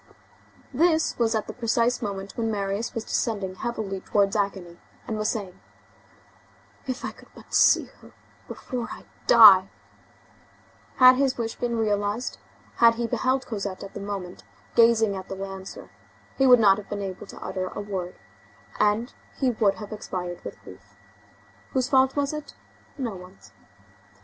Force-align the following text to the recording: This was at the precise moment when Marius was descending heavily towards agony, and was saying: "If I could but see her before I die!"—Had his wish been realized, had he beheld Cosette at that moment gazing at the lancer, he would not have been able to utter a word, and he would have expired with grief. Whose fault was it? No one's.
This 0.73 1.15
was 1.19 1.35
at 1.35 1.45
the 1.45 1.53
precise 1.53 2.01
moment 2.01 2.35
when 2.35 2.49
Marius 2.49 2.95
was 2.95 3.03
descending 3.03 3.53
heavily 3.53 3.99
towards 4.01 4.35
agony, 4.35 4.79
and 5.07 5.15
was 5.15 5.29
saying: 5.29 5.61
"If 6.87 7.05
I 7.05 7.11
could 7.11 7.27
but 7.35 7.53
see 7.53 7.85
her 8.01 8.11
before 8.47 8.87
I 8.89 9.05
die!"—Had 9.27 11.17
his 11.17 11.37
wish 11.37 11.55
been 11.55 11.77
realized, 11.77 12.39
had 12.77 12.95
he 12.95 13.05
beheld 13.05 13.45
Cosette 13.45 13.83
at 13.83 13.93
that 13.93 13.99
moment 13.99 14.43
gazing 14.73 15.15
at 15.15 15.29
the 15.29 15.35
lancer, 15.35 15.91
he 16.35 16.47
would 16.47 16.59
not 16.59 16.79
have 16.79 16.89
been 16.89 17.03
able 17.03 17.27
to 17.27 17.39
utter 17.39 17.67
a 17.67 17.79
word, 17.79 18.15
and 18.79 19.13
he 19.35 19.51
would 19.51 19.75
have 19.75 19.91
expired 19.93 20.43
with 20.43 20.59
grief. 20.63 20.95
Whose 21.73 21.89
fault 21.89 22.15
was 22.15 22.33
it? 22.33 22.55
No 22.97 23.15
one's. 23.15 23.53